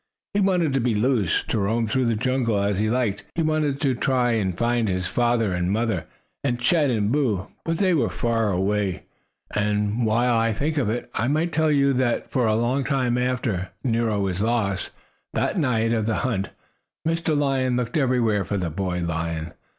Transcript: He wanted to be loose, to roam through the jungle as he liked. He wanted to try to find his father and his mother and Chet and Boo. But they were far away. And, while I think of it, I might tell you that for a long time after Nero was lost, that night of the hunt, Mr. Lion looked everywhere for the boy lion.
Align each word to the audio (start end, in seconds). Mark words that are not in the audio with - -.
He 0.33 0.39
wanted 0.39 0.73
to 0.73 0.79
be 0.79 0.95
loose, 0.95 1.43
to 1.49 1.59
roam 1.59 1.85
through 1.85 2.05
the 2.05 2.15
jungle 2.15 2.59
as 2.59 2.79
he 2.79 2.89
liked. 2.89 3.23
He 3.35 3.43
wanted 3.43 3.79
to 3.81 3.93
try 3.93 4.41
to 4.43 4.51
find 4.53 4.89
his 4.89 5.05
father 5.07 5.53
and 5.53 5.67
his 5.67 5.73
mother 5.73 6.07
and 6.43 6.59
Chet 6.59 6.89
and 6.89 7.11
Boo. 7.11 7.49
But 7.65 7.77
they 7.77 7.93
were 7.93 8.09
far 8.09 8.49
away. 8.51 9.03
And, 9.53 10.03
while 10.03 10.35
I 10.35 10.53
think 10.53 10.79
of 10.79 10.89
it, 10.89 11.07
I 11.13 11.27
might 11.27 11.53
tell 11.53 11.69
you 11.69 11.93
that 11.93 12.31
for 12.31 12.47
a 12.47 12.55
long 12.55 12.83
time 12.83 13.15
after 13.15 13.69
Nero 13.83 14.19
was 14.21 14.41
lost, 14.41 14.89
that 15.35 15.59
night 15.59 15.91
of 15.93 16.07
the 16.07 16.15
hunt, 16.25 16.49
Mr. 17.07 17.37
Lion 17.37 17.75
looked 17.75 17.95
everywhere 17.95 18.43
for 18.43 18.57
the 18.57 18.71
boy 18.71 19.01
lion. 19.03 19.53